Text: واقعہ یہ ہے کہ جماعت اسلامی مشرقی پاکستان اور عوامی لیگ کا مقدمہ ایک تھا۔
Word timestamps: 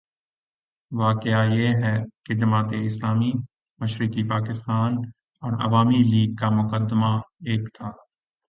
واقعہ 0.91 1.41
یہ 1.53 1.67
ہے 1.83 1.95
کہ 2.25 2.33
جماعت 2.33 2.73
اسلامی 2.81 3.31
مشرقی 3.79 4.23
پاکستان 4.29 4.91
اور 5.43 5.51
عوامی 5.61 6.03
لیگ 6.03 6.35
کا 6.35 6.49
مقدمہ 6.49 7.11
ایک 7.47 7.73
تھا۔ 7.73 7.89